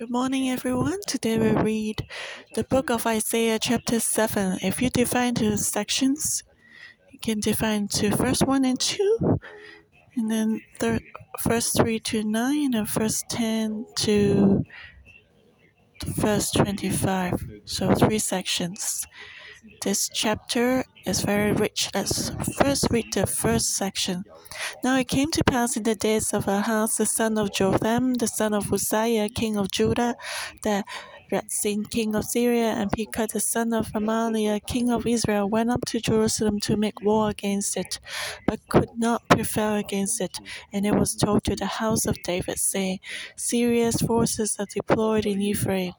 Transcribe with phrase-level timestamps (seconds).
[0.00, 0.98] Good morning, everyone.
[1.06, 2.08] Today we read
[2.54, 4.60] the book of Isaiah, chapter 7.
[4.62, 6.42] If you divide into sections,
[7.10, 9.38] you can divide into verse 1 and 2,
[10.16, 10.62] and then
[11.44, 14.64] verse 3 to 9, and first 10 to
[16.18, 17.34] first 25.
[17.66, 19.06] So, three sections.
[19.82, 21.90] This chapter is very rich.
[21.94, 24.24] Let's first read the first section.
[24.82, 28.26] Now it came to pass in the days of Ahaz, the son of Jotham, the
[28.26, 30.16] son of Uzziah, king of Judah,
[30.62, 30.84] that
[31.30, 35.84] Rezin, king of Syria, and Pekah, the son of Remaliah, king of Israel, went up
[35.86, 38.00] to Jerusalem to make war against it,
[38.46, 40.38] but could not prevail against it.
[40.72, 43.00] And it was told to the house of David, saying,
[43.36, 45.92] Syria's forces are deployed in Ephraim.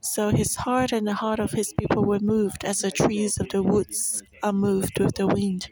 [0.00, 3.48] So his heart and the heart of his people were moved, as the trees of
[3.50, 5.68] the woods are moved with the wind.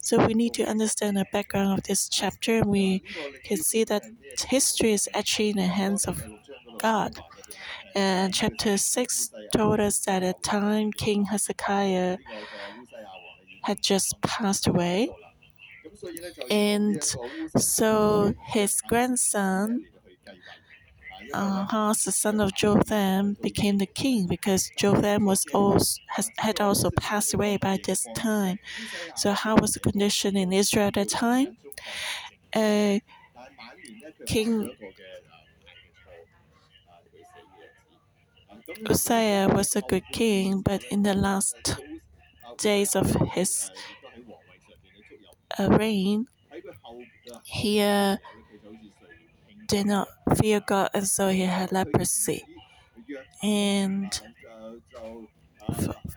[0.00, 3.02] So we need to understand the background of this chapter, and we
[3.44, 4.04] can see that
[4.48, 6.22] history is actually in the hands of
[6.78, 7.20] God.
[7.98, 12.18] And chapter 6 told us that at the time King Hezekiah
[13.64, 15.10] had just passed away.
[16.50, 17.02] And
[17.56, 19.86] so his grandson,
[21.34, 26.90] Ahaz, the son of Jotham, became the king because Jotham was also, has, had also
[26.90, 28.58] passed away by this time.
[29.14, 31.56] So, how was the condition in Israel at that time?
[32.54, 32.98] Uh,
[34.26, 34.70] king
[38.90, 41.76] Uzziah was a good king, but in the last
[42.58, 43.70] days of his
[45.58, 46.26] uh, reign,
[47.44, 48.16] he uh,
[49.68, 52.44] did not fear God, and so he had leprosy.
[53.42, 54.20] And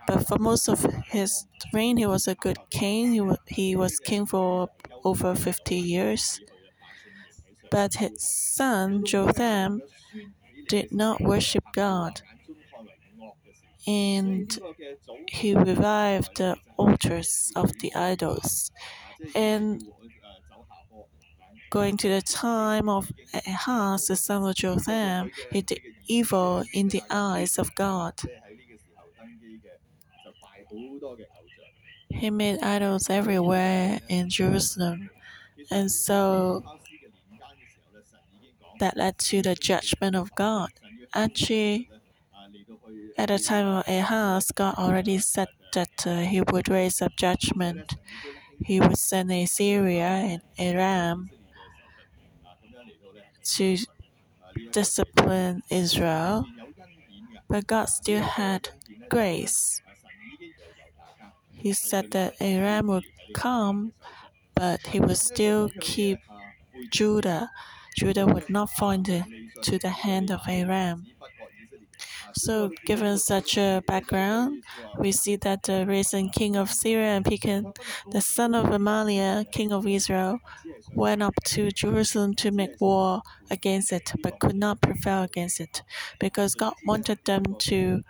[0.06, 3.12] but for most of his reign, he was a good king.
[3.12, 3.22] He,
[3.54, 4.68] he was king for
[5.04, 6.40] over 50 years.
[7.70, 9.82] But his son, Jotham,
[10.68, 12.22] did not worship God
[13.86, 14.58] and
[15.28, 18.70] he revived the altars of the idols.
[19.34, 19.84] And
[21.70, 27.02] going to the time of Ahaz, the son of Jotham, he did evil in the
[27.10, 28.14] eyes of God.
[32.10, 35.10] He made idols everywhere in Jerusalem.
[35.70, 36.62] And so
[38.78, 40.70] that led to the judgment of God.
[41.14, 41.88] Actually,
[43.16, 47.94] at the time of Ahaz, God already said that uh, he would raise up judgment.
[48.64, 51.30] He would send Assyria and Aram
[53.44, 53.76] to
[54.70, 56.46] discipline Israel,
[57.48, 58.70] but God still had
[59.08, 59.80] grace.
[61.52, 63.92] He said that Aram would come,
[64.54, 66.18] but he would still keep
[66.90, 67.50] Judah.
[67.96, 71.06] Judah would not fall into the hand of Aram.
[72.34, 74.64] So, given such a background,
[74.98, 77.72] we see that the Rezin king of Syria and Pekah,
[78.10, 80.38] the son of Remaliah, king of Israel,
[80.94, 85.82] went up to Jerusalem to make war against it, but could not prevail against it,
[86.18, 88.02] because God wanted them to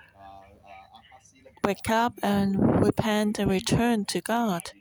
[1.65, 4.73] wake up and repent and return to God.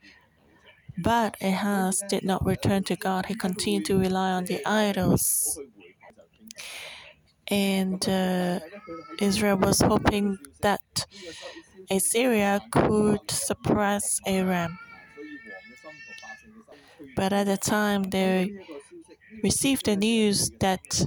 [0.97, 3.25] But Ahaz did not return to God.
[3.27, 5.59] He continued to rely on the idols
[7.51, 8.59] and uh,
[9.19, 10.81] Israel was hoping that
[11.91, 14.79] Assyria could suppress Aram.
[17.15, 18.51] But at the time, they
[19.43, 21.05] received the news that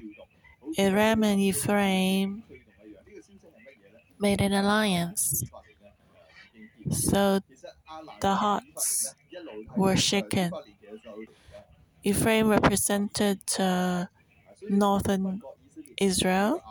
[0.78, 2.44] Aram and Ephraim
[4.19, 5.44] made an alliance.
[6.91, 7.41] So
[8.21, 9.15] the hearts
[9.76, 10.53] were shaken.
[12.05, 14.06] Ephraim represented uh,
[14.69, 15.43] northern
[15.99, 16.62] Israel.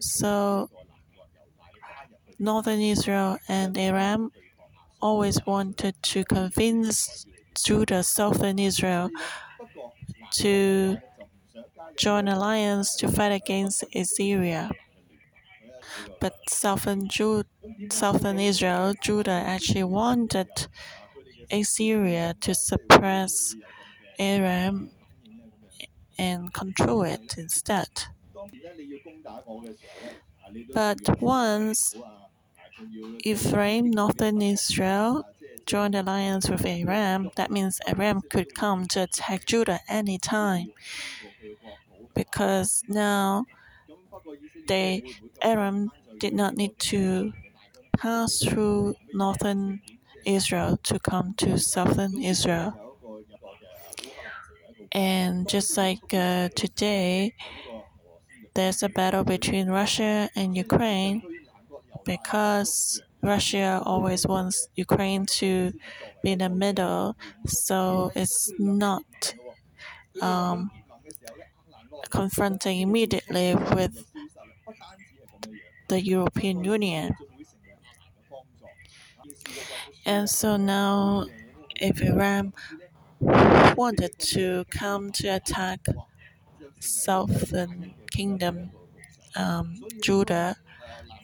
[0.00, 0.68] So,
[2.38, 4.30] northern Israel and Aram
[5.00, 7.26] always wanted to convince
[7.64, 9.10] Judah, southern Israel,
[10.32, 10.98] to
[11.98, 14.70] join alliance to fight against Assyria.
[16.20, 17.44] But southern, Ju-
[17.90, 20.48] southern Israel, Judah actually wanted
[21.50, 23.54] Assyria to suppress
[24.18, 24.90] Aram
[26.22, 27.90] and control it instead.
[30.74, 31.94] But once
[33.24, 35.24] Ephraim, northern Israel,
[35.66, 40.72] joined alliance with Aram, that means Aram could come to attack Judah any time.
[42.14, 43.44] Because now
[44.66, 44.88] they
[45.42, 47.32] Aram did not need to
[47.98, 49.80] pass through northern
[50.24, 52.81] Israel to come to southern Israel.
[54.92, 57.34] And just like uh, today,
[58.54, 61.22] there's a battle between Russia and Ukraine
[62.04, 65.72] because Russia always wants Ukraine to
[66.22, 67.16] be in the middle,
[67.46, 69.34] so it's not
[70.22, 70.70] um,
[72.10, 74.04] confronting immediately with
[75.88, 77.14] the European Union.
[80.04, 81.26] And so now,
[81.80, 82.52] if Aram
[83.22, 85.80] wanted to come to attack
[86.80, 88.70] Southern Kingdom,
[89.36, 90.56] um, Judah,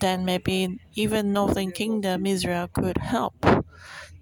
[0.01, 3.35] then maybe even Northern Kingdom, Israel could help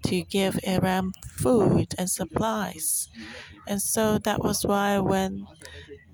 [0.03, 3.09] to give Aram food and supplies.
[3.67, 5.47] And so that was why when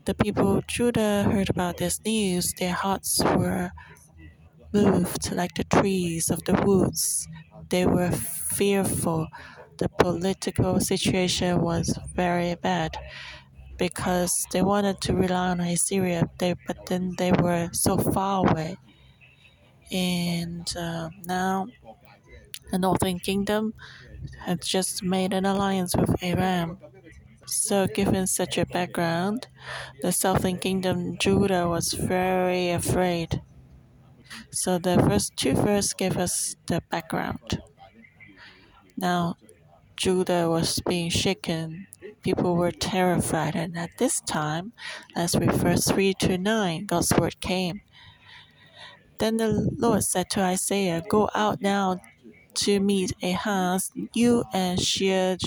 [0.06, 3.71] the people of Judah heard about this news, their hearts were
[4.74, 7.27] moved like the trees of the woods.
[7.69, 9.27] They were fearful.
[9.78, 12.98] The political situation was very bad
[13.78, 18.78] because they wanted to rely on Assyria, they, but then they were so far away.
[19.92, 21.68] And uh, now
[22.72, 23.74] the Northern Kingdom
[24.40, 26.80] had just made an alliance with Aram.
[27.48, 29.48] So, given such a background,
[30.02, 33.42] the Southern Kingdom Judah was very afraid.
[34.52, 37.62] So, the first two verses gave us the background.
[38.98, 39.36] Now,
[40.04, 41.88] Judah was being shaken.
[42.24, 44.74] People were terrified, and at this time,
[45.16, 47.80] as we verse 3 to 9, God's word came.
[49.20, 52.02] Then the Lord said to Isaiah, Go out now
[52.56, 55.38] to meet Ahaz, you and Shear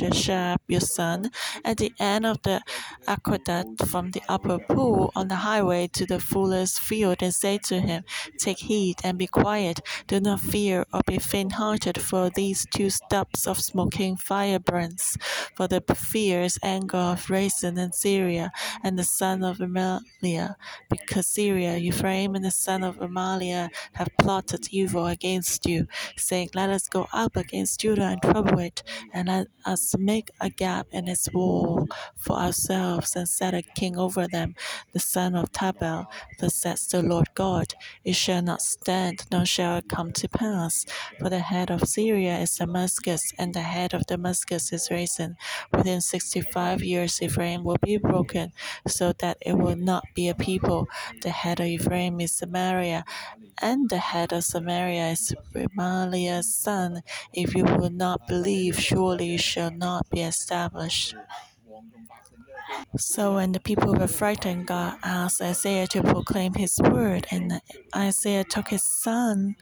[0.68, 1.30] Your son,
[1.64, 2.60] at the end of the
[3.06, 7.80] aqueduct from the upper pool on the highway to the fuller's field, and say to
[7.80, 8.04] him,
[8.38, 9.80] Take heed and be quiet.
[10.08, 15.16] Do not fear or be faint-hearted for these two stubs of smoking firebrands,
[15.54, 18.50] for the fierce anger of Rezin and Syria
[18.82, 20.56] and the son of Remaliah,
[20.90, 25.86] because Syria, Ephraim, and the son of Remaliah have plotted evil against you,
[26.16, 30.50] saying, Let us go up against Judah and trouble it, and let us make a
[30.56, 34.54] gap in its wall for ourselves, and set a king over them,
[34.92, 36.06] the son of Tabel.
[36.38, 37.74] Thus says the Lord God,
[38.04, 40.84] It shall not stand, nor shall it come to pass.
[41.18, 45.36] For the head of Syria is Damascus, and the head of Damascus is Rezin.
[45.72, 48.52] Within sixty-five years Ephraim will be broken,
[48.86, 50.88] so that it will not be a people.
[51.22, 53.04] The head of Ephraim is Samaria,
[53.60, 57.02] and the head of Samaria is Remaliah's son.
[57.32, 61.14] If you will not believe, surely you shall not be established.
[62.98, 67.60] So when the people were frightened, God asked Isaiah to proclaim his word, and
[67.94, 69.56] Isaiah took his son,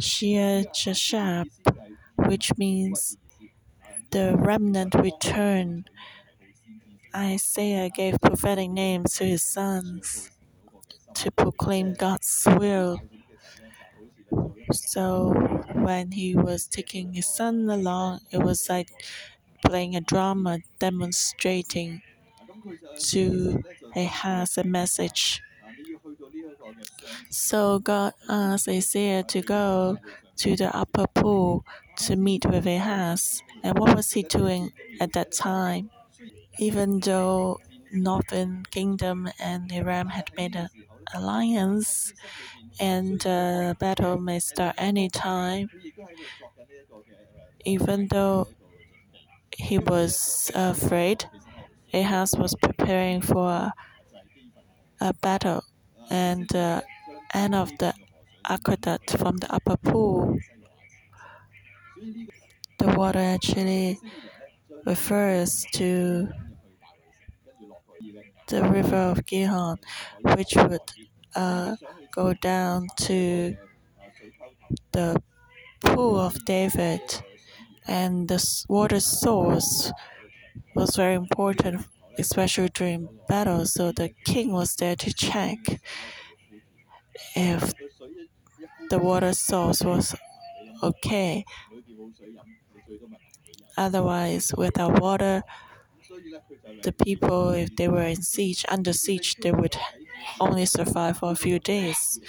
[0.00, 1.46] Shear Jashub,
[2.16, 3.16] which means
[4.10, 5.90] the remnant returned.
[7.14, 10.30] Isaiah gave prophetic names to his sons
[11.14, 13.00] to proclaim God's will.
[14.72, 15.32] So
[15.74, 18.88] when he was taking his son along, it was like
[19.64, 22.02] playing a drama demonstrating
[22.98, 23.62] to
[23.96, 25.42] Ahaz a message.
[27.30, 29.98] So God asked Isaiah to go
[30.38, 31.64] to the upper pool
[32.06, 33.42] to meet with Ahaz.
[33.62, 35.90] And what was he doing at that time?
[36.58, 37.60] Even though
[37.92, 40.68] Northern Kingdom and Aram had made an
[41.14, 42.12] alliance,
[42.80, 45.68] and the battle may start any time,
[47.64, 48.48] even though
[49.58, 51.26] he was afraid,
[51.92, 53.72] Ahaz was preparing for
[55.00, 55.64] a, battle,
[56.10, 56.82] and the
[57.34, 57.92] end of the
[58.48, 60.38] aqueduct from the upper pool,
[62.78, 63.98] the water actually
[64.86, 66.28] refers to
[68.46, 69.78] the river of Gihon,
[70.22, 70.80] which would
[71.34, 71.76] uh,
[72.12, 73.56] go down to
[74.92, 75.22] the
[75.80, 77.00] pool of David,
[77.88, 79.92] and the water source
[80.74, 81.86] was very important,
[82.18, 83.66] especially during battle.
[83.66, 85.58] So the king was there to check
[87.36, 87.72] if
[88.90, 90.14] the water source was
[90.82, 91.44] okay.
[93.78, 95.42] Otherwise, without water,
[96.82, 99.76] the people, if they were in siege, under siege, they would
[100.40, 102.20] only survive for a few days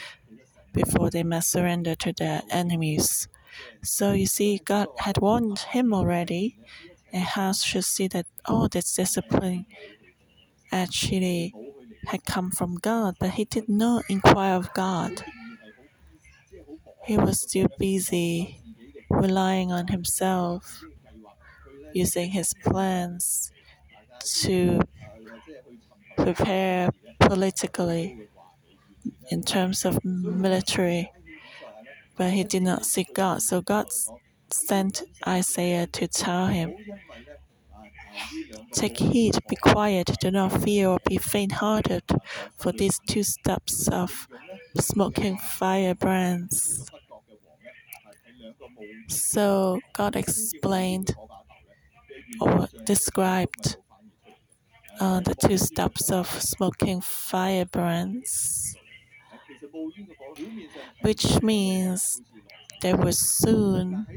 [0.73, 3.27] before they must surrender to their enemies.
[3.83, 6.57] So you see, God had warned him already,
[7.13, 9.65] and Ahaz should see that all oh, this discipline
[10.71, 11.53] actually
[12.07, 15.23] had come from God, but he did not inquire of God.
[17.05, 18.61] He was still busy
[19.09, 20.83] relying on himself,
[21.93, 23.51] using his plans
[24.41, 24.79] to
[26.17, 26.89] prepare
[27.19, 28.27] politically.
[29.31, 31.11] in terms of military,
[32.19, 33.41] but he did not seek God.
[33.41, 33.87] So God
[34.51, 36.75] sent Isaiah to tell him,
[38.73, 42.03] Take heed, be quiet, do not fear or be faint hearted,
[42.57, 44.27] for these two steps of
[44.77, 46.91] smoking firebrands.
[49.07, 51.15] So God explained
[52.41, 53.77] or described
[54.99, 58.75] uh, the two steps of smoking firebrands,
[61.01, 62.21] which means
[62.81, 64.07] they will soon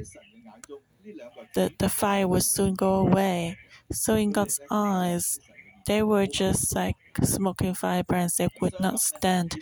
[1.55, 3.59] the, the fire will soon go away.
[3.93, 5.41] So in God's eyes,
[5.87, 8.37] they were just like smoking firebrands.
[8.37, 9.57] They would not stand.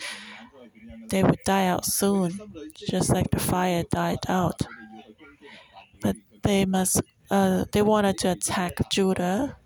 [1.09, 2.31] They would die out soon,
[2.75, 4.61] just like the fire died out.
[6.01, 7.01] But they must.
[7.29, 9.57] Uh, they wanted to attack Judah,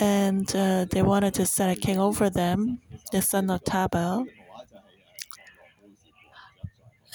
[0.00, 2.80] and uh, they wanted to set a king over them,
[3.12, 4.26] the son of Tabel.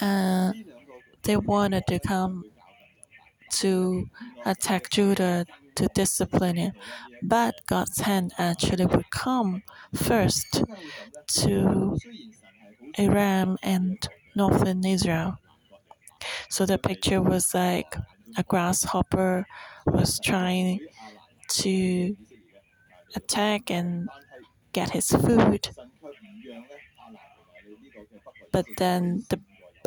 [0.00, 0.64] And
[1.22, 2.44] they wanted to come
[3.52, 4.08] to
[4.44, 6.72] attack Judah to discipline him.
[7.22, 9.62] But God's hand actually would come
[9.94, 10.64] first
[11.28, 11.98] to
[12.98, 15.38] Aram and northern Israel.
[16.48, 17.96] So the picture was like
[18.36, 19.46] a grasshopper
[19.86, 20.80] was trying
[21.48, 22.16] to
[23.14, 24.08] attack and
[24.72, 25.70] get his food.
[28.52, 29.40] But then the,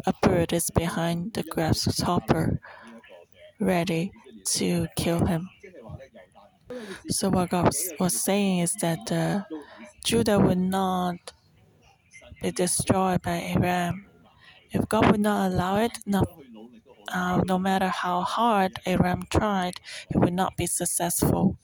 [0.05, 2.59] a bird is behind the grasshopper
[3.59, 4.11] ready
[4.45, 5.49] to kill him.
[7.09, 9.43] So what God was saying is that uh,
[10.03, 11.33] Judah would not
[12.41, 14.07] be destroyed by Aram.
[14.71, 16.23] If God would not allow it, no,
[17.13, 19.79] uh, no matter how hard Aram tried,
[20.09, 21.57] he would not be successful.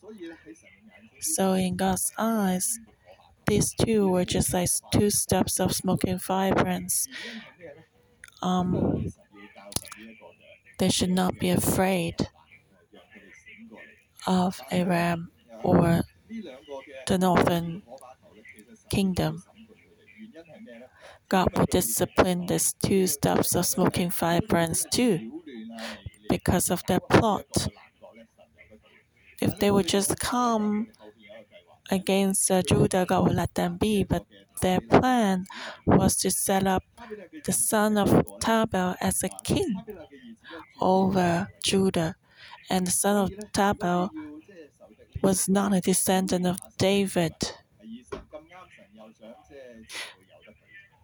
[1.21, 2.79] So in God's eyes,
[3.47, 7.07] these two were just like two steps of smoking firebrands.
[8.41, 9.11] Um,
[10.79, 12.15] they should not be afraid
[14.27, 15.31] of Aram
[15.63, 16.03] or
[17.07, 17.83] the northern
[18.89, 19.43] kingdom.
[21.29, 25.43] God will discipline these two steps of smoking firebrands too
[26.29, 27.67] because of their plot.
[29.41, 30.87] If they would just come
[31.91, 34.25] against uh, Judah, God would let them be, but
[34.61, 35.45] their plan
[35.85, 36.83] was to set up
[37.45, 39.83] the son of Tabel as a king
[40.79, 42.15] over Judah.
[42.69, 44.11] And the son of Tabel
[45.21, 47.33] was not a descendant of David.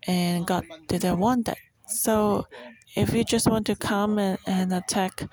[0.08, 1.58] And God didn't want that.
[1.88, 2.48] So
[2.96, 5.24] if you just want to come and, and attack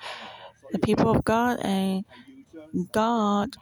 [0.71, 2.03] the people of God and
[2.91, 3.55] God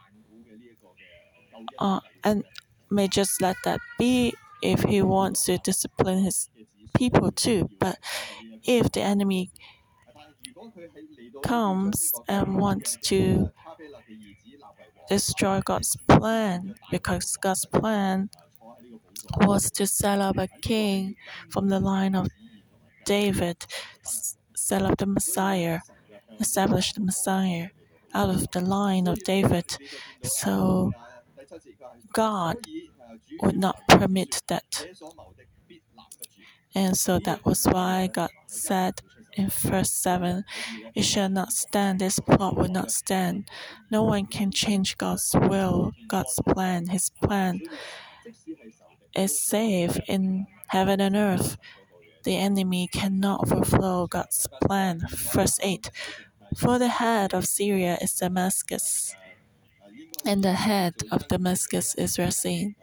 [1.80, 2.44] uh, and
[2.90, 6.50] may just let that be if he wants to discipline his
[6.96, 7.70] people too.
[7.80, 8.00] But
[8.64, 9.52] if the enemy
[11.44, 13.52] comes and wants to
[15.10, 18.30] destroy God's plan, because God's plan
[19.42, 21.16] was to set up a king
[21.50, 22.28] from the line of
[23.06, 23.66] David,
[24.56, 25.80] set up the Messiah,
[26.40, 27.70] establish the Messiah
[28.14, 29.78] out of the line of David.
[30.24, 30.92] So
[32.14, 32.58] God
[33.42, 34.86] would not permit that.
[36.76, 39.02] And so that was why God said
[39.34, 40.44] in verse 7
[40.96, 43.50] it shall not stand, this plot will not stand.
[43.92, 46.88] No one can change God's will, God's plan.
[46.88, 47.62] His plan
[49.16, 51.58] is safe in heaven and earth.
[52.24, 55.02] The enemy cannot overflow God's plan.
[55.10, 55.92] Verse 8
[56.58, 59.16] For the head of Syria is Damascus,
[60.26, 62.76] and the head of Damascus is Rezin.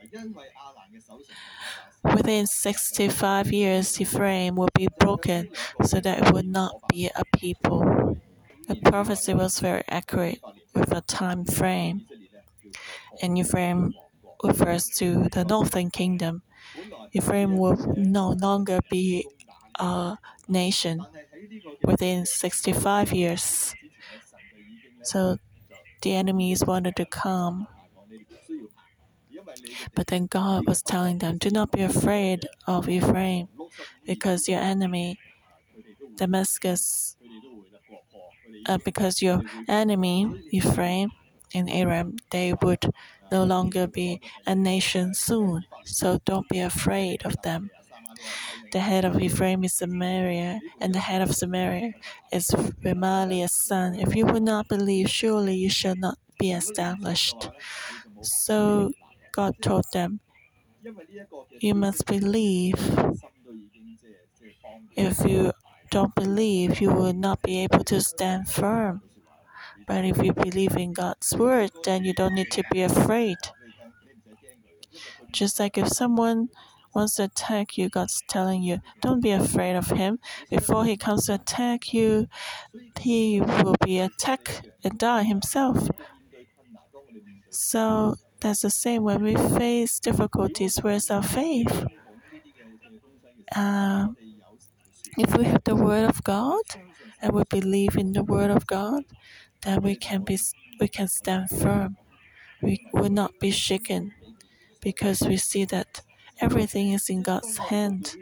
[2.15, 5.49] Within 65 years, Ephraim will be broken
[5.85, 8.17] so that it would not be a people.
[8.69, 10.41] The prophecy was very accurate
[10.75, 12.07] with a time frame.
[13.23, 13.95] And Ephraim
[14.43, 16.43] refers to the northern kingdom.
[17.13, 19.27] Ephraim will no longer be
[19.79, 20.19] a
[20.49, 21.07] nation
[21.85, 23.75] within 65 years.
[25.03, 25.37] So
[26.03, 27.67] the enemies wanted to come
[29.95, 33.49] but then God was telling them, Do not be afraid of Ephraim,
[34.07, 35.19] because your enemy,
[36.17, 37.17] Damascus,
[38.67, 41.11] uh, because your enemy, Ephraim
[41.55, 42.85] and Aram, they would
[43.33, 45.65] no longer be a nation soon.
[45.85, 47.71] So don't be afraid of them.
[48.73, 51.93] The head of Ephraim is Samaria, and the head of Samaria
[52.33, 52.49] is
[52.85, 53.95] Remaliah's son.
[53.95, 57.51] If you would not believe, surely you shall not be established.
[58.23, 58.91] So
[59.33, 60.21] God told them,
[61.61, 62.75] You must believe.
[64.97, 65.53] If you
[65.91, 69.03] don't believe, you will not be able to stand firm.
[69.87, 73.39] But if you believe in God's word, then you don't need to be afraid.
[75.33, 76.51] Just like if someone
[76.95, 80.19] wants to attack you, God's telling you, don't be afraid of him.
[80.51, 82.29] Before he comes to attack you,
[83.01, 85.89] he will be attacked and die himself.
[87.51, 90.79] So that's the same when we face difficulties.
[90.79, 91.85] Where's our faith?
[93.55, 94.09] Uh,
[95.19, 96.63] if we have the Word of God
[97.21, 99.03] and we believe in the Word of God,
[99.63, 100.39] then we can be
[100.81, 101.97] we can stand firm.
[102.63, 104.13] We will not be shaken
[104.81, 106.03] because we see that
[106.41, 108.17] everything is in God's hand.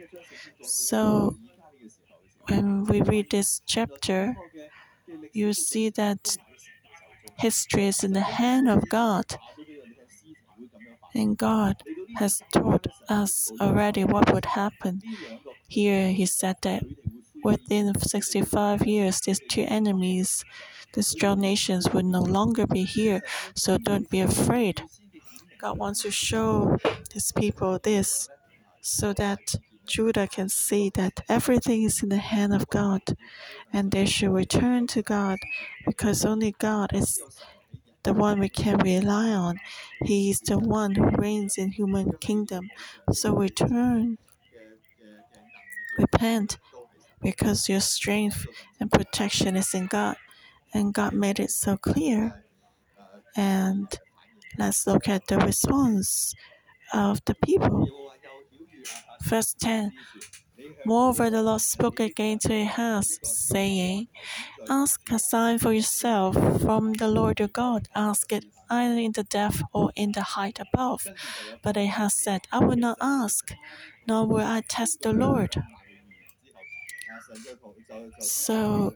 [0.63, 1.35] So
[2.49, 4.35] when we read this chapter,
[5.33, 6.37] you see that
[7.37, 9.25] history is in the hand of God.
[11.13, 11.83] And God
[12.15, 15.01] has taught us already what would happen.
[15.67, 16.83] Here he said that
[17.43, 20.45] within 65 years, these two enemies,
[20.93, 23.21] the strong nations, would no longer be here.
[23.55, 24.83] So don't be afraid.
[25.59, 26.77] God wants to show
[27.13, 28.29] his people this
[28.79, 33.01] so that Judah can see that everything is in the hand of God
[33.73, 35.37] and they should return to God
[35.85, 37.21] because only God is
[38.03, 39.59] the one we can rely on.
[40.05, 42.69] He is the one who reigns in human kingdom.
[43.11, 44.17] So return,
[45.97, 46.57] repent,
[47.21, 48.47] because your strength
[48.79, 50.15] and protection is in God,
[50.73, 52.45] and God made it so clear.
[53.35, 53.87] And
[54.59, 56.33] let's look at the response
[56.93, 57.87] of the people.
[59.23, 59.91] Verse 10
[60.85, 64.07] Moreover, the Lord spoke again to Ahaz, saying,
[64.69, 67.87] Ask a sign for yourself from the Lord your God.
[67.95, 71.07] Ask it either in the depth or in the height above.
[71.63, 73.53] But Ahaz said, I will not ask,
[74.07, 75.55] nor will I test the Lord.
[78.21, 78.93] So,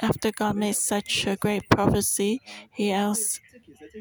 [0.00, 2.40] after God made such a great prophecy,
[2.72, 3.40] he asked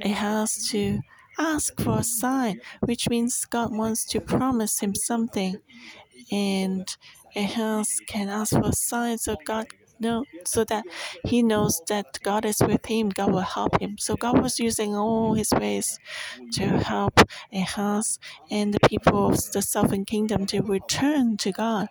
[0.03, 0.99] Ahaz to
[1.39, 5.57] ask for a sign, which means God wants to promise him something
[6.31, 6.95] and
[7.35, 9.67] Ahaz can ask for signs so God
[9.99, 10.83] know so that
[11.25, 13.97] he knows that God is with him, God will help him.
[13.97, 15.99] So God was using all his ways
[16.53, 17.19] to help
[17.53, 18.19] Ahaz
[18.51, 21.87] and the people of the southern kingdom to return to God.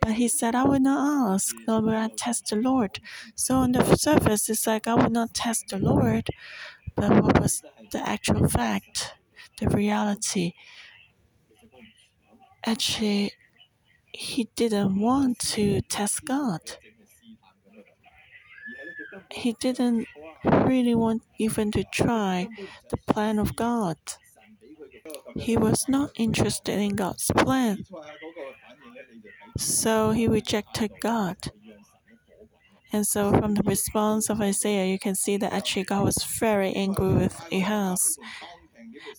[0.00, 3.00] But he said, I will not ask, nor will I test the Lord.
[3.34, 6.28] So on the surface, it's like I will not test the Lord.
[6.96, 9.14] But what was the actual fact,
[9.60, 10.52] the reality?
[12.64, 13.32] Actually,
[14.12, 16.60] he didn't want to test God.
[19.30, 20.06] He didn't
[20.44, 22.48] really want even to try
[22.90, 23.96] the plan of God.
[25.36, 27.84] He was not interested in God's plan.
[29.58, 31.36] So he rejected God.
[32.96, 36.72] And so, from the response of Isaiah, you can see that actually God was very
[36.72, 38.18] angry with Ahaz.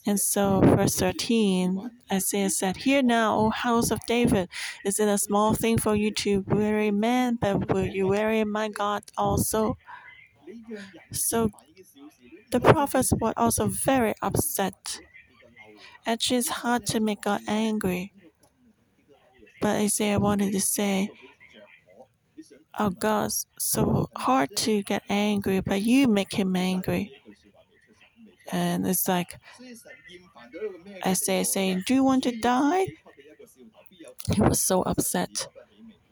[0.04, 4.50] And so, verse 13, Isaiah said, Hear now, O house of David,
[4.84, 8.68] is it a small thing for you to weary man, but will you weary my
[8.68, 9.78] God also?
[11.12, 11.52] So,
[12.50, 15.02] the prophets were also very upset.
[16.08, 18.12] Actually, it's hard to make God angry.
[19.62, 21.12] But Isaiah wanted to say,
[22.80, 27.12] Oh God, so hard to get angry, but you make him angry.
[28.52, 29.40] And it's like
[31.06, 32.88] Isaiah saying, Do you want to die?
[34.34, 35.48] He was so upset.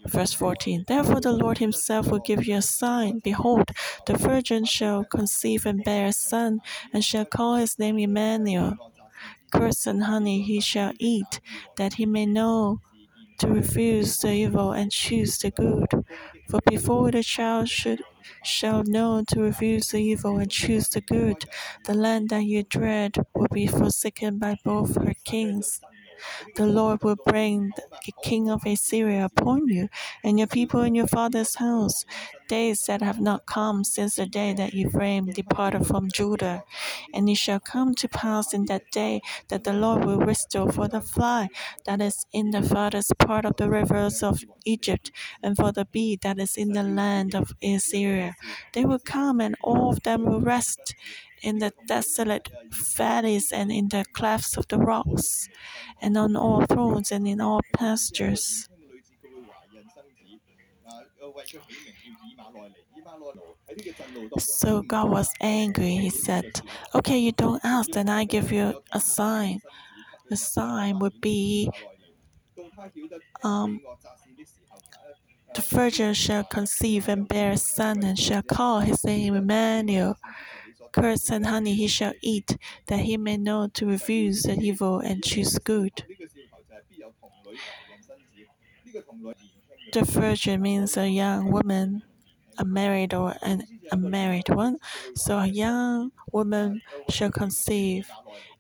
[0.06, 3.20] Verse 14 Therefore the Lord himself will give you a sign.
[3.20, 3.72] Behold,
[4.06, 6.62] the virgin shall conceive and bear a son,
[6.94, 8.78] and shall call his name Emmanuel.
[9.52, 11.40] Curds and honey he shall eat,
[11.78, 12.80] that he may know
[13.40, 16.06] to refuse the evil and choose the good.
[16.50, 18.02] For before the child should
[18.44, 21.46] shall know to refuse the evil and choose the good,
[21.86, 25.82] the land that you dread will be forsaken by both her kings.
[26.56, 27.72] The Lord will bring
[28.06, 29.90] the king of Assyria upon you
[30.24, 32.06] and your people in your father's house,
[32.48, 36.64] days that have not come since the day that Ephraim departed from Judah.
[37.14, 40.88] And it shall come to pass in that day that the Lord will restore for
[40.88, 41.50] the fly
[41.86, 46.18] that is in the farthest part of the rivers of Egypt, and for the bee
[46.22, 48.36] that is in the land of Assyria.
[48.74, 50.96] They will come, and all of them will rest
[51.46, 52.50] in the desolate
[52.98, 55.48] valleys and in the clefts of the rocks,
[56.02, 58.68] and on all thrones and in all pastures.
[64.38, 65.96] So God was angry.
[65.96, 66.62] He said,
[66.94, 69.62] Okay, you don't ask, then I give you a sign.
[70.30, 71.70] the sign would be
[73.44, 73.80] um,
[75.56, 80.18] the virgin shall conceive and bear a son and shall call his name Emmanuel.
[80.96, 85.24] Curds and honey he shall eat, that he may know to refuse the evil and
[85.24, 86.06] choose good.
[89.94, 92.04] The virgin means a young woman,
[92.58, 94.78] a married or an unmarried one.
[95.16, 98.10] So a young woman shall conceive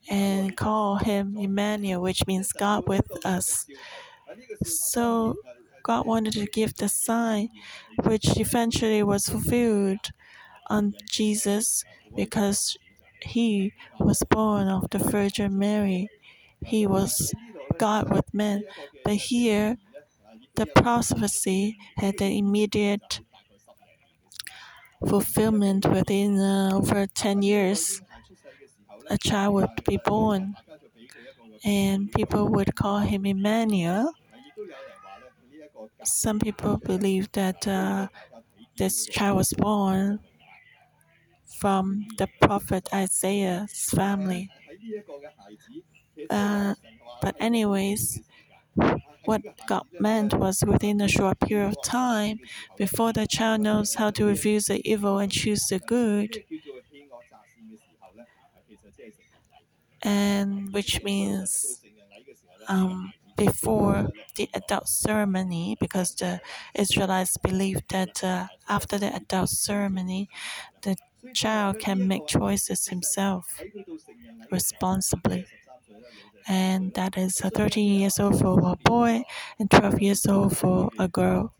[0.09, 3.65] and call him Emmanuel, which means God with us.
[4.63, 5.35] So
[5.83, 7.49] God wanted to give the sign,
[8.03, 10.11] which eventually was fulfilled
[10.67, 11.83] on Jesus
[12.15, 12.77] because
[13.21, 16.09] he was born of the Virgin Mary.
[16.63, 17.33] He was
[17.77, 18.63] God with men.
[19.03, 19.77] But here,
[20.55, 23.21] the prophecy had an immediate
[25.07, 28.01] fulfillment within uh, over 10 years.
[29.09, 30.55] A child would be born,
[31.63, 34.13] and people would call him Emmanuel.
[36.03, 38.07] Some people believe that uh,
[38.77, 40.19] this child was born
[41.59, 44.49] from the prophet Isaiah's family.
[46.29, 46.75] Uh,
[47.21, 48.21] but, anyways,
[49.25, 52.39] what God meant was within a short period of time,
[52.77, 56.43] before the child knows how to refuse the evil and choose the good,
[60.01, 61.81] and which means
[62.67, 66.41] um, before the adult ceremony, because the
[66.75, 70.29] Israelites believed that uh, after the adult ceremony,
[70.83, 70.95] the
[71.33, 73.61] child can make choices himself
[74.51, 75.45] responsibly.
[76.47, 79.23] And that is uh, 13 years old for a boy
[79.59, 81.53] and 12 years old for a girl.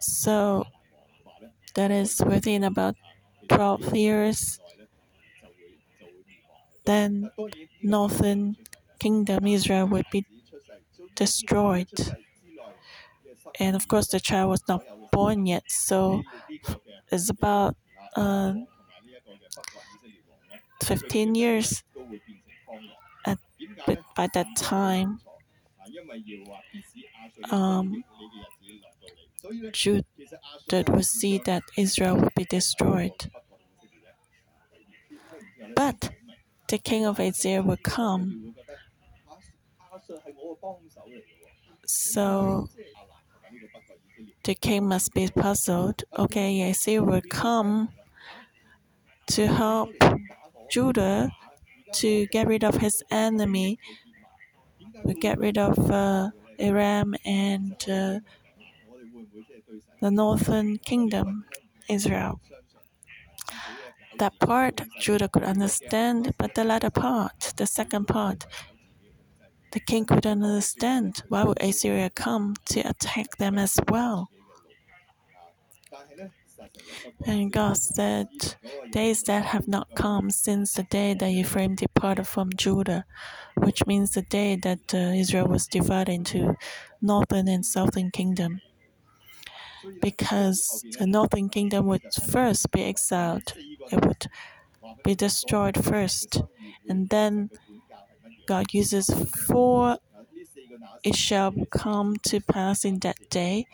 [0.00, 0.64] So
[1.74, 2.96] that is within about
[3.48, 4.60] 12 years.
[6.86, 7.30] Then
[7.82, 8.56] northern
[8.98, 10.26] kingdom Israel would be
[11.16, 11.88] destroyed.
[13.60, 14.82] And of course, the child was not
[15.18, 16.22] born yet, so
[17.10, 17.76] it's about
[18.16, 18.54] uh,
[20.82, 21.82] 15 years
[23.24, 23.38] at,
[23.86, 25.20] but by that time.
[27.50, 28.04] Um,
[29.72, 30.04] Judah
[30.88, 33.30] would see that Israel would be destroyed.
[35.74, 36.10] But
[36.68, 38.54] the king of Assyria would come.
[41.86, 42.68] So
[44.44, 46.04] the king must be puzzled.
[46.18, 47.90] Okay, Assyria will come
[49.28, 49.90] to help
[50.70, 51.30] Judah
[51.94, 53.78] to get rid of his enemy,
[55.06, 58.20] to get rid of uh, Aram and uh,
[60.00, 61.44] the northern kingdom,
[61.88, 62.40] Israel.
[64.18, 68.46] That part Judah could understand, but the latter part, the second part,
[69.72, 71.22] the king couldn't understand.
[71.28, 74.30] Why would Assyria come to attack them as well?
[77.24, 78.28] And God said,
[78.90, 83.04] Days that have not come since the day that Ephraim departed from Judah,
[83.56, 86.56] which means the day that uh, Israel was divided into
[87.00, 88.60] northern and southern kingdom.
[90.00, 93.52] Because the northern kingdom would first be exiled,
[93.92, 94.26] it would
[95.04, 96.42] be destroyed first,
[96.88, 97.50] and then
[98.48, 99.10] God uses
[99.46, 99.98] four.
[101.04, 103.66] It shall come to pass in that day,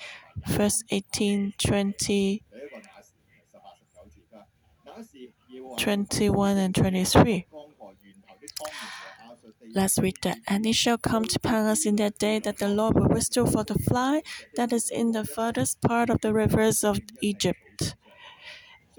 [0.49, 2.43] verse 18, 20,
[5.79, 7.47] 21 and 23.
[9.75, 10.39] Let's read that.
[10.49, 13.63] And it shall come to pass in that day that the Lord will restore for
[13.63, 14.23] the fly
[14.57, 17.95] that is in the furthest part of the rivers of Egypt,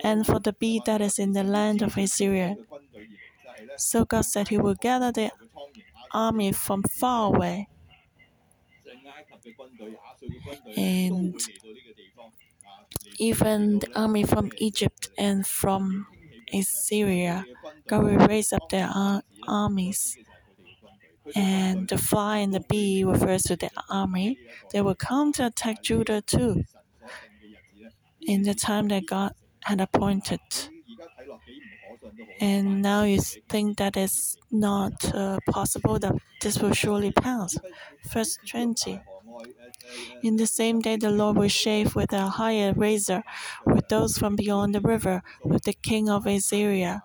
[0.04, 2.56] and for the bee that is in the land of Assyria.
[3.78, 5.32] So God said He will gather the
[6.12, 7.68] army from far away.
[10.78, 11.36] And
[13.20, 16.08] even the army from Egypt and from
[16.54, 17.46] Assyria,
[17.88, 18.90] God will raise up their
[19.48, 20.18] armies.
[21.36, 24.40] And the fly and the bee refers to the army.
[24.72, 26.64] They will come to attack Judah too
[28.22, 30.40] in the time that God had appointed.
[32.40, 37.58] And now you think that it's not uh, possible, that this will surely pass.
[38.12, 39.02] Verse 20.
[40.22, 43.24] In the same day, the Lord will shave with a hired razor
[43.66, 47.04] with those from beyond the river, with the king of Assyria,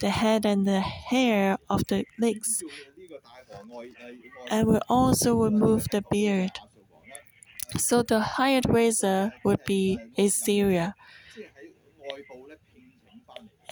[0.00, 2.62] the head and the hair of the legs,
[4.50, 6.58] and will also remove the beard.
[7.78, 10.96] So the hired razor would be Assyria.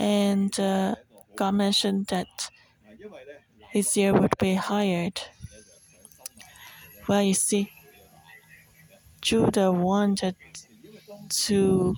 [0.02, 0.96] And uh,
[1.36, 2.26] God mentioned that
[3.72, 5.20] Assyria would be hired.
[7.08, 7.70] Well, you see,
[9.20, 10.34] Judah wanted
[11.46, 11.94] to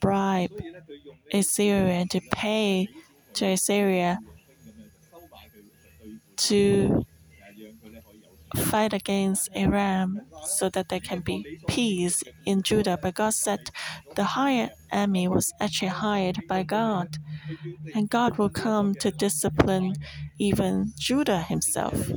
[0.00, 0.52] bribe
[1.34, 2.88] Assyria to pay
[3.34, 4.18] to Assyria
[6.36, 7.04] to
[8.54, 12.98] fight against Aram so that there can be peace in Judah.
[13.00, 13.70] But God said
[14.14, 17.18] the hired army was actually hired by God,
[17.94, 19.94] and God will come to discipline
[20.38, 22.10] even Judah himself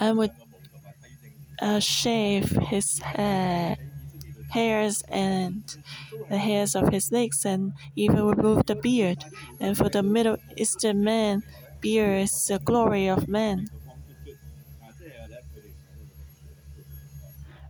[0.00, 0.30] and would
[1.60, 3.76] uh, shave his hair,
[4.50, 5.76] hairs and
[6.30, 9.24] the hairs of his legs, and even remove the beard.
[9.60, 11.42] And for the Middle Eastern man,
[11.80, 13.68] beard is the glory of man.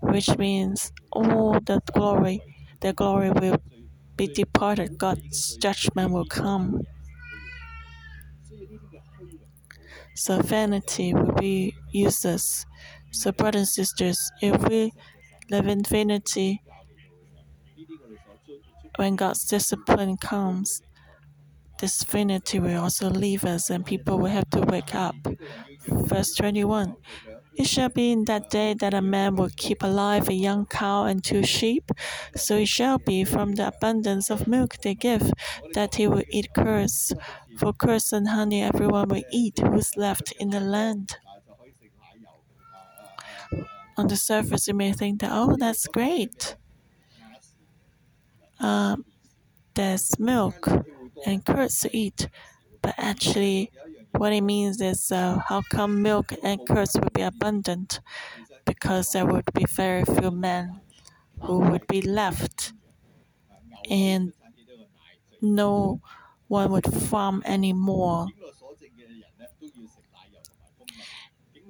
[0.08, 2.42] Which means all the glory,
[2.80, 3.60] the glory will
[4.16, 4.98] be departed.
[4.98, 6.82] God's judgment will come.
[10.14, 12.66] So vanity will be useless.
[13.12, 14.92] So brothers and sisters, if we
[15.50, 16.62] live in vanity,
[18.96, 20.82] when God's discipline comes,
[21.80, 25.14] this vanity will also leave us and people will have to wake up.
[25.86, 26.96] Verse 21
[27.58, 31.04] It shall be in that day that a man will keep alive a young cow
[31.04, 31.90] and two sheep.
[32.34, 35.30] So it shall be from the abundance of milk they give
[35.74, 37.12] that he will eat curds.
[37.58, 41.16] For curds and honey everyone will eat who's left in the land.
[43.98, 46.56] On the surface, you may think that, oh, that's great.
[48.60, 49.04] Um,
[49.74, 50.68] there's milk
[51.26, 52.28] and curds to eat.
[52.82, 53.70] But actually,
[54.12, 58.00] what it means is uh, how come milk and curds would be abundant?
[58.66, 60.80] Because there would be very few men
[61.40, 62.74] who would be left,
[63.90, 64.32] and
[65.40, 66.00] no
[66.48, 68.26] one would farm anymore.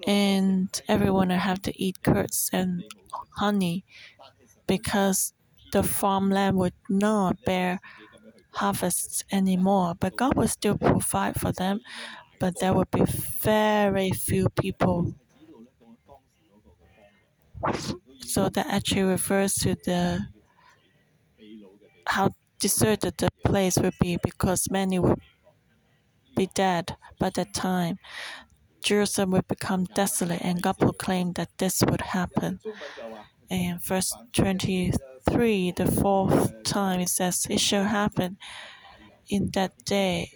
[0.06, 2.84] And everyone would have to eat curds and
[3.36, 3.84] honey
[4.66, 5.34] because
[5.72, 7.80] the farmland would not bear
[8.54, 9.94] harvests anymore.
[9.98, 11.80] But God would still provide for them,
[12.40, 15.14] but there would be very few people.
[18.20, 20.28] So that actually refers to the
[22.06, 25.20] how deserted the place would be because many would
[26.36, 27.98] be dead by that time.
[28.82, 32.60] Jerusalem would become desolate, and God proclaimed that this would happen.
[33.50, 38.38] In verse 23, the fourth time, it says, It shall happen
[39.28, 40.32] in that day.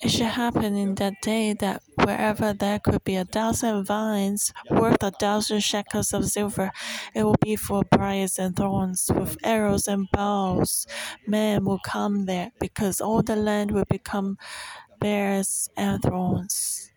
[0.00, 5.02] It shall happen in that day that wherever there could be a thousand vines worth
[5.02, 6.72] a thousand shekels of silver,
[7.14, 10.86] it will be for briars and thorns, with arrows and bows.
[11.26, 14.38] Men will come there, because all the land will become
[15.00, 16.90] bears and thorns.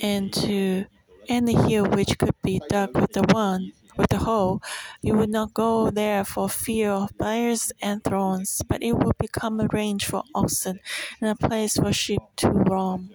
[0.00, 0.86] And to
[1.28, 4.62] any hill which could be dug with the one with the hole,
[5.02, 9.60] you would not go there for fear of briars and thorns, but it will become
[9.60, 10.80] a range for oxen
[11.20, 13.10] and a place for sheep to roam.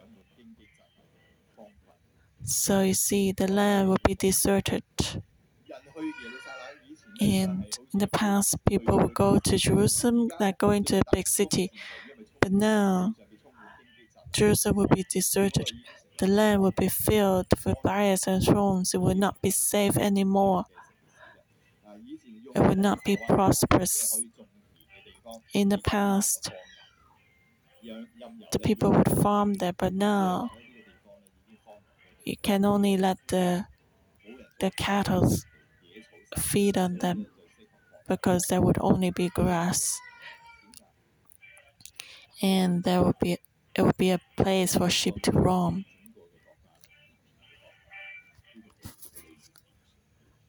[2.44, 4.84] So you see, the land will be deserted.
[7.20, 11.72] And in the past, people would go to Jerusalem like going to a big city.
[12.42, 13.16] But now,
[14.32, 15.72] Jerusalem will be deserted.
[16.20, 18.94] The land will be filled with briars and thorns.
[18.94, 20.66] It will not be safe anymore.
[22.56, 24.22] It would not be prosperous.
[25.54, 26.52] In the past,
[28.52, 30.50] the people would farm there, but now
[32.26, 33.68] you can only let the
[34.60, 35.30] the cattle
[36.38, 37.28] feed on them
[38.08, 40.00] because there would only be grass
[42.42, 43.38] and there would be
[43.76, 45.86] it would be a place for sheep to roam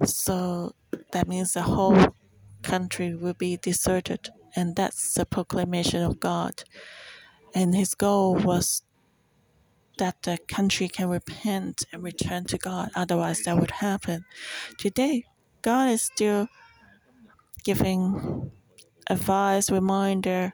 [0.05, 0.75] so
[1.13, 2.15] that means the whole
[2.63, 6.65] country will be deserted and that's the proclamation of god
[7.55, 8.83] and his goal was
[9.99, 14.25] that the country can repent and return to god otherwise that would happen
[14.79, 15.25] today
[15.67, 16.47] God is still
[17.65, 18.53] giving
[19.11, 20.53] advice, reminder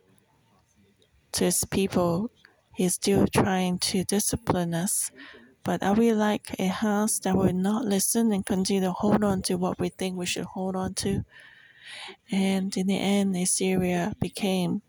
[1.33, 2.31] to his people.
[2.75, 5.11] He's still trying to discipline us.
[5.64, 9.42] But are we like a house that will not listen and continue to hold on
[9.42, 11.25] to what we think we should hold on to?
[12.31, 14.83] And in the end, Assyria became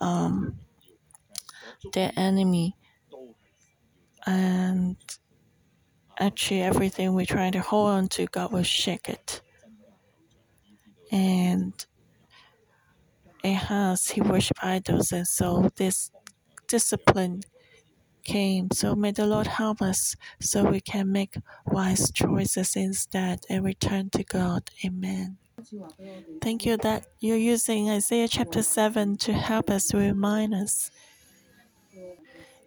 [0.00, 0.58] um,
[1.92, 2.76] their enemy.
[4.26, 4.96] And
[6.18, 9.40] actually everything we're trying to hold on to, God will shake it.
[11.10, 11.86] and
[13.44, 16.10] Ahaz he worshiped idols, and so this
[16.66, 17.42] discipline
[18.24, 18.68] came.
[18.72, 24.10] So may the Lord help us so we can make wise choices instead and return
[24.10, 24.70] to God.
[24.84, 25.38] Amen.
[26.40, 30.90] Thank you that you're using Isaiah chapter 7 to help us, to remind us.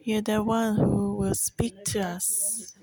[0.01, 2.73] You're the one who will speak to us.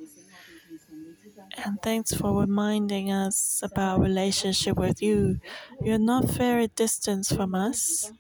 [1.64, 5.38] And thanks for reminding us about relationship with you.
[5.80, 8.12] You're not very distant from us.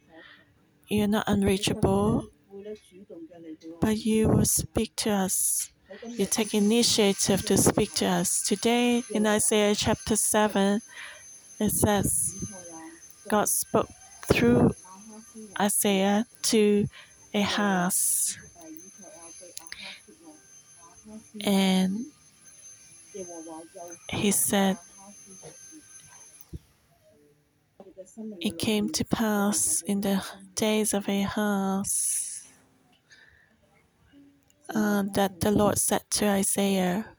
[0.88, 2.28] You're not unreachable,
[3.80, 5.70] but you will speak to us.
[6.06, 8.42] You take initiative to speak to us.
[8.42, 10.80] Today in Isaiah chapter 7,
[11.60, 12.34] it says,
[13.28, 13.88] God spoke
[14.22, 14.74] through
[15.60, 16.86] Isaiah to
[17.34, 18.38] Ahaz.
[21.40, 22.06] And
[24.10, 24.78] he said,
[28.40, 32.23] It came to pass in the days of Ahaz
[34.74, 37.16] uh, that the Lord said to Isaiah,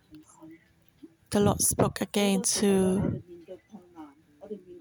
[1.30, 3.22] the Lord spoke again to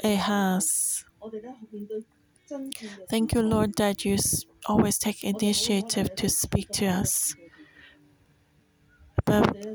[0.05, 1.05] Ahaz.
[3.09, 4.19] Thank you, Lord, that you
[4.67, 7.35] always take initiative to speak to us.
[9.25, 9.67] But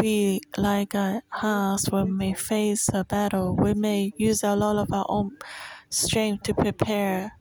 [0.00, 5.06] we, like Ahaz, when we face a battle, we may use a lot of our
[5.08, 5.36] own
[5.90, 7.32] strength to prepare.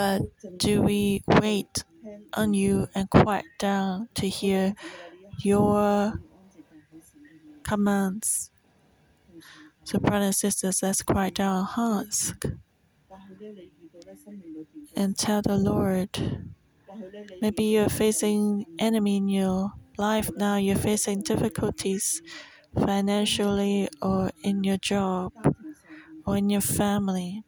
[0.00, 0.22] But
[0.56, 1.84] do we wait
[2.32, 4.74] on you and quiet down to hear
[5.42, 6.20] your
[7.62, 8.50] commands?
[9.84, 12.32] So, brothers and sisters, let's quiet down our hearts
[14.96, 16.10] and tell the Lord.
[17.40, 20.56] Maybe you're facing enemy in your life now.
[20.56, 22.22] You're facing difficulties
[22.74, 25.32] financially or in your job
[26.26, 27.44] or in your family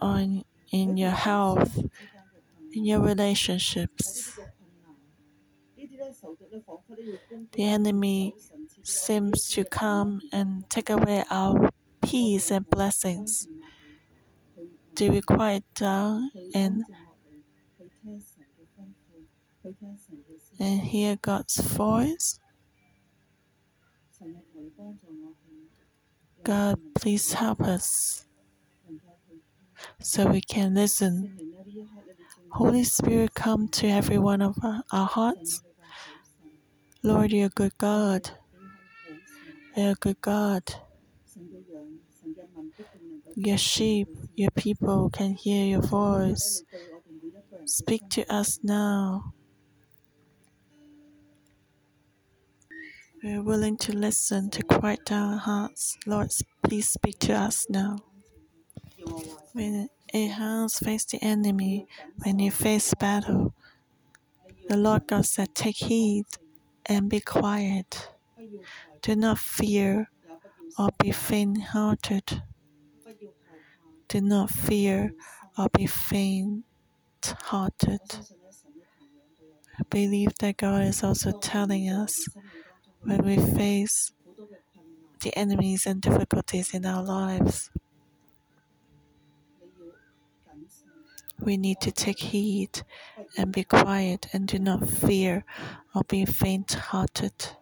[0.00, 1.78] or in, in your health,
[2.72, 4.38] in your relationships.
[7.52, 8.34] The enemy
[8.82, 11.70] seems to come and take away our
[12.02, 13.48] peace and blessings.
[14.94, 16.84] Do we quiet down and
[20.58, 22.38] and hear God's voice?
[26.44, 28.25] God, please help us
[30.00, 31.38] so we can listen.
[32.50, 35.62] Holy Spirit, come to every one of our hearts.
[37.02, 38.30] Lord, you're good God.
[39.76, 40.62] You're good God.
[43.34, 46.62] Your sheep, your people can hear your voice.
[47.66, 49.34] Speak to us now.
[53.22, 55.96] We're willing to listen, to quiet our hearts.
[56.06, 56.30] Lord,
[56.62, 57.98] please speak to us now.
[59.56, 61.86] When Ahaz faced the enemy,
[62.18, 63.54] when he faced battle,
[64.68, 66.26] the Lord God said, Take heed
[66.84, 68.10] and be quiet.
[69.00, 70.10] Do not fear
[70.78, 72.42] or be faint hearted.
[74.08, 75.14] Do not fear
[75.56, 76.66] or be faint
[77.24, 78.02] hearted.
[79.78, 82.28] I believe that God is also telling us
[83.00, 84.12] when we face
[85.22, 87.70] the enemies and difficulties in our lives,
[91.40, 92.82] we need to take heed
[93.36, 95.44] and be quiet and do not fear
[95.94, 97.56] or be faint hearted.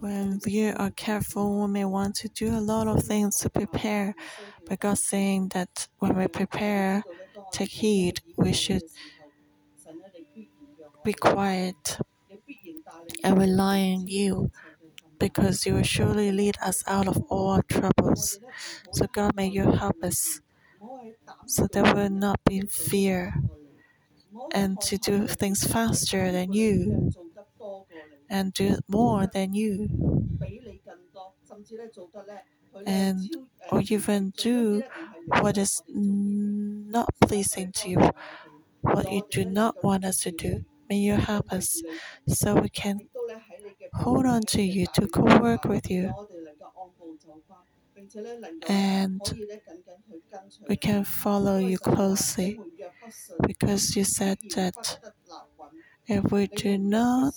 [0.00, 4.14] When we are careful, we may want to do a lot of things to prepare,
[4.66, 7.04] but God's saying that when we prepare,
[7.52, 8.82] take heed, we should
[11.04, 11.98] be quiet
[13.24, 14.50] and rely on you
[15.22, 18.40] because you will surely lead us out of all troubles.
[18.92, 20.40] So, God, may you help us
[21.46, 23.34] so there will not be fear
[24.52, 27.10] and to do things faster than you
[28.28, 29.88] and do more than you
[32.86, 33.30] and
[33.70, 34.82] or even do
[35.40, 38.10] what is not pleasing to you,
[38.82, 40.64] what you do not want us to do.
[40.88, 41.82] May you help us
[42.28, 43.00] so we can
[43.94, 46.12] hold on to you, to co work with you,
[48.68, 49.22] and
[50.68, 52.60] we can follow you closely
[53.46, 54.98] because you said that
[56.06, 57.34] if we do not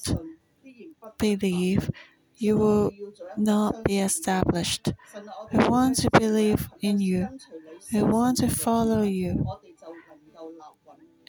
[1.18, 1.90] believe,
[2.38, 2.92] you will
[3.38, 4.94] not be established.
[5.52, 7.40] We want to believe in you.
[7.94, 9.46] We want to follow you.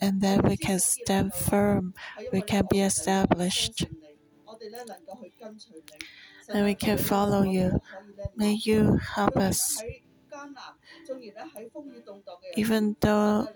[0.01, 1.95] and then we can stand firm,
[2.33, 3.87] we can be established,
[6.53, 7.81] and we can follow you.
[8.37, 9.83] May you help us.
[12.57, 13.49] Even though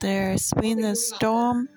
[0.00, 1.68] there's wind and storm,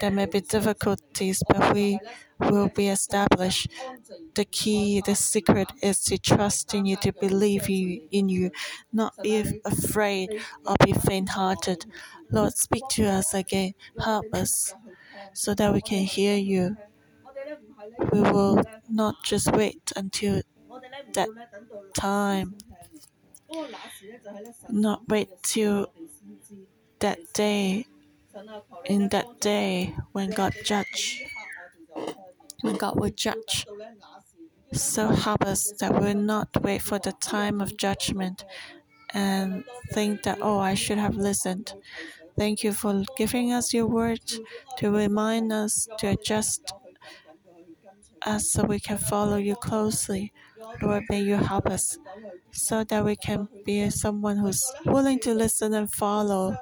[0.00, 2.00] there may be difficulties, but we
[2.40, 3.68] will be established.
[4.34, 8.50] The key, the secret is to trust in you, to believe you, in you,
[8.92, 10.34] not be afraid
[10.66, 11.86] or be faint hearted.
[12.30, 13.74] Lord, speak to us again.
[13.98, 14.74] Help us
[15.32, 16.76] so that we can hear you.
[18.12, 20.42] We will not just wait until
[21.14, 21.28] that
[21.94, 22.56] time,
[24.70, 25.92] not wait till
[27.00, 27.86] that day,
[28.86, 31.22] in that day when God judge,
[32.62, 33.66] when God will judge.
[34.72, 38.44] So help us that we will not wait for the time of judgment
[39.14, 41.74] and think that, oh, I should have listened.
[42.38, 44.20] Thank you for giving us your word
[44.78, 46.72] to remind us to adjust
[48.26, 50.32] us so we can follow you closely.
[50.82, 51.98] Lord, may you help us
[52.52, 56.56] so that we can be someone who's willing to listen and follow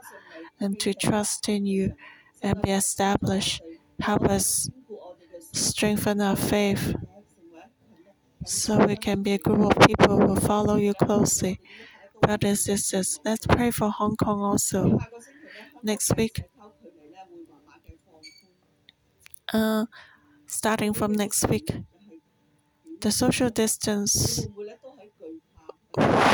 [0.61, 1.95] and to trust in you
[2.43, 3.63] and be established.
[4.01, 4.71] Help us
[5.53, 6.95] strengthen our faith
[8.47, 11.61] so we can be a group of people who follow you closely.
[12.23, 14.99] Brothers and sisters, let's pray for Hong Kong also.
[15.83, 16.43] Next week,
[19.53, 19.87] uh,
[20.57, 21.69] starting from next week,
[23.01, 24.47] the social distance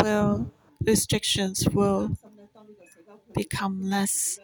[0.03, 0.51] will
[0.85, 2.17] restrictions will
[3.35, 4.39] become less.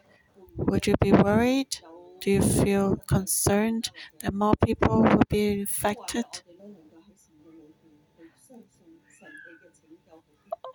[0.57, 1.79] Would you be worried?
[2.21, 6.27] Do you feel concerned that more people will be infected?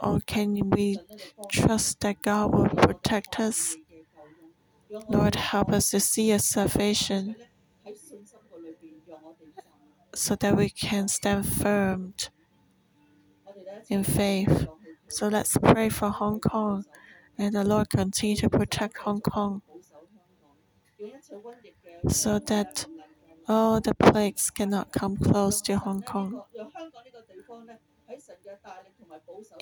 [0.04, 1.00] Or can we
[1.50, 3.76] trust that God will protect us?
[5.10, 7.36] Lord, help us to see your salvation
[10.14, 12.14] so that we can stand firm
[13.90, 14.68] in faith.
[15.08, 16.86] So let's pray for Hong Kong
[17.38, 19.62] and the Lord continue to protect Hong Kong
[22.08, 22.86] so that
[23.48, 26.44] all the plagues cannot come close to Hong Kong.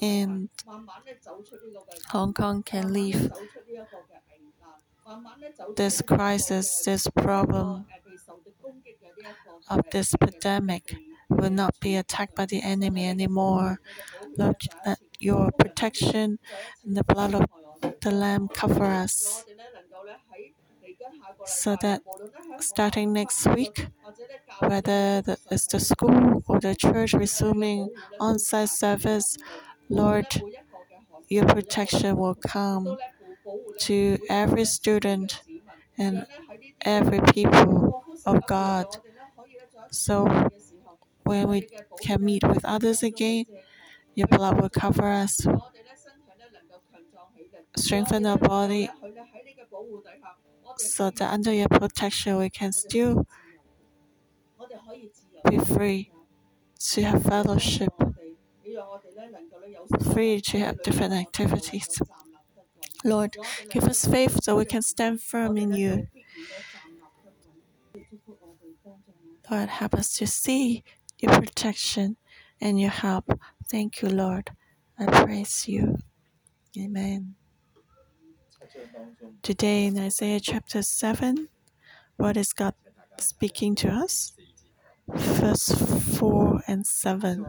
[0.02, 0.49] And
[2.10, 3.32] Hong Kong can leave
[5.76, 7.86] this crisis, this problem
[9.70, 10.95] of this pandemic
[11.30, 13.80] will not be attacked by the enemy anymore.
[14.38, 16.39] Lord, let your protection
[16.86, 17.45] and the blood of
[18.02, 19.45] the Lamb cover us
[21.45, 22.02] so that
[22.60, 23.88] starting next week,
[24.60, 27.89] whether the, it's the school or the church resuming
[28.20, 29.38] on site service,
[29.89, 30.41] Lord,
[31.30, 32.97] your protection will come
[33.80, 35.41] to every student
[35.97, 36.26] and
[36.82, 38.86] every people of God.
[39.91, 40.49] So
[41.24, 41.68] when we
[42.02, 43.45] can meet with others again,
[44.16, 45.45] your blood will cover us,
[47.76, 48.89] strengthen our body,
[50.78, 53.26] so that under your protection we can still
[55.49, 56.12] be free
[56.80, 57.93] to have fellowship,
[60.14, 62.02] free to have different activities.
[63.04, 63.38] Lord,
[63.70, 66.08] give us faith so we can stand firm in you.
[69.49, 70.84] Lord, help us to see
[71.20, 72.18] your protection
[72.60, 73.39] and your help.
[73.70, 74.52] Thank you, Lord.
[74.99, 75.97] I praise you.
[76.78, 77.36] Amen.
[79.41, 81.49] Today in Isaiah chapter 7,
[82.18, 82.76] what is God
[83.20, 84.34] speaking to us?
[85.08, 85.70] Verse
[86.18, 87.45] 4 and 7.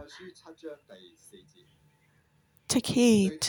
[2.67, 3.47] Take heed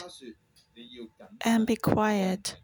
[1.44, 2.56] and be quiet.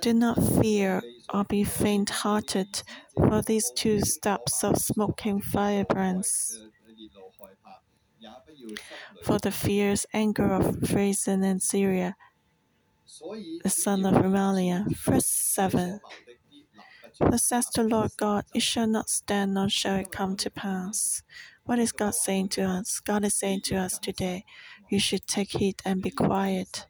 [0.00, 1.02] Do not fear
[1.32, 2.82] or be faint hearted,
[3.16, 6.64] for these two stubs of smoking firebrands.
[9.22, 12.16] For the fierce anger of Rezin and Syria,
[13.62, 14.84] the son of Remaliah.
[14.96, 16.00] Verse 7.
[17.18, 21.22] Thus says the Lord God, it shall not stand, nor shall it come to pass.
[21.64, 23.00] What is God saying to us?
[23.00, 24.44] God is saying to us today,
[24.88, 26.86] you should take heed and be quiet.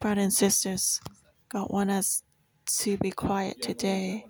[0.00, 1.00] Brothers and sisters,
[1.50, 2.22] God wants us
[2.82, 4.24] to be quiet today.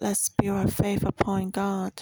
[0.00, 1.92] Let's build our faith upon God.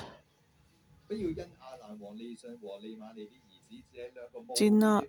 [4.57, 5.05] Do not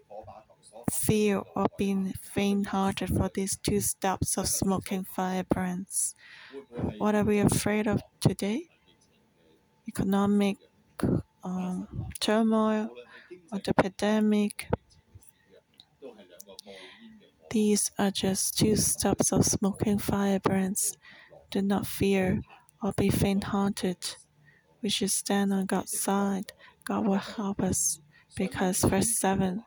[0.91, 6.15] fear or be faint hearted for these two stubs of smoking firebrands.
[6.97, 8.69] What are we afraid of today?
[9.87, 10.57] Economic
[11.43, 11.87] um,
[12.19, 12.91] turmoil
[13.51, 14.67] or the pandemic.
[17.49, 20.97] These are just two stubs of smoking firebrands.
[21.51, 22.41] Do not fear
[22.81, 23.97] or be faint hearted.
[24.81, 26.51] We should stand on God's side.
[26.85, 27.99] God will help us.
[28.35, 29.59] Because verse 7Thus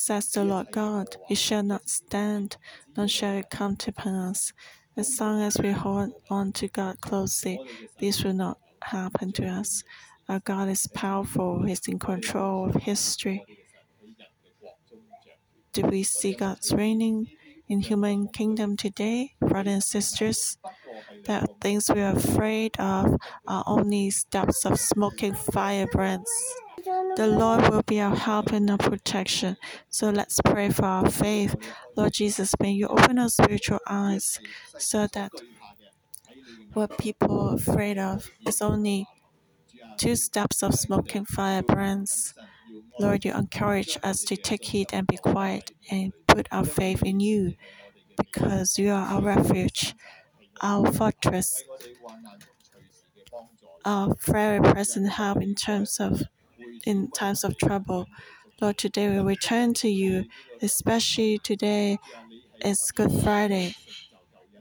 [0.00, 2.56] says the Lord God, it shall not stand,
[2.96, 4.52] nor shall it come to pass.
[4.96, 7.58] As long as we hold on to God closely,
[7.98, 9.82] this will not happen to us.
[10.30, 13.44] Our God is powerful, He's in control of history.
[15.72, 17.26] Do we see God's reigning
[17.66, 20.56] in human kingdom today, brothers and sisters?
[21.24, 23.16] That things we are afraid of
[23.48, 26.30] are only steps of smoking firebrands.
[27.16, 29.56] The Lord will be our help and our protection.
[29.88, 31.56] So let's pray for our faith.
[31.96, 34.38] Lord Jesus, may you open our spiritual eyes
[34.78, 35.32] so that
[36.72, 39.08] what people are afraid of is only
[39.96, 42.34] two steps of smoking firebrands.
[42.98, 47.20] Lord, you encourage us to take heed and be quiet and put our faith in
[47.20, 47.54] you
[48.16, 49.94] because you are our refuge,
[50.62, 51.64] our fortress,
[53.84, 56.22] our very present help in terms of
[56.84, 58.06] in times of trouble.
[58.60, 60.26] Lord, today we return to you,
[60.62, 61.98] especially today
[62.62, 63.74] is Good Friday,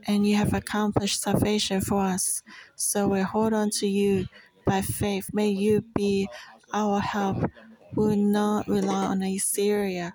[0.07, 2.43] and you have accomplished salvation for us.
[2.75, 4.27] So we hold on to you
[4.69, 5.31] by faith.
[5.33, 6.29] May you be
[6.73, 7.37] our help.
[7.95, 10.13] We will not rely on Assyria,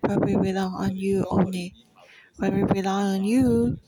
[0.00, 1.74] but we rely on you only.
[2.38, 3.78] When we rely on you,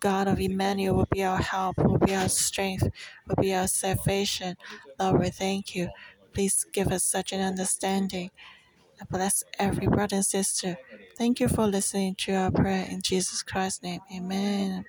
[0.00, 2.86] God of Emmanuel will be our help, will be our strength,
[3.26, 4.56] will be our salvation.
[5.00, 5.88] Lord, we thank you.
[6.34, 8.30] Please give us such an understanding.
[9.00, 10.76] And Bless every brother and sister.
[11.16, 14.00] Thank you for listening to our prayer in Jesus Christ's name.
[14.14, 14.84] Amen.